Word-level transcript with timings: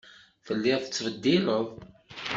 Telliḍ 0.45 0.79
tettbeddileḍ. 0.83 1.67